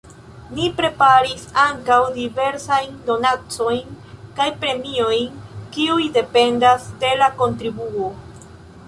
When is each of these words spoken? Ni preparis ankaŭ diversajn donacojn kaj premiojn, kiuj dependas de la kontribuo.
Ni 0.57 0.63
preparis 0.77 1.43
ankaŭ 1.63 1.97
diversajn 2.15 2.95
donacojn 3.09 3.93
kaj 4.39 4.47
premiojn, 4.63 5.37
kiuj 5.77 6.09
dependas 6.17 6.89
de 7.05 7.13
la 7.21 7.29
kontribuo. 7.43 8.09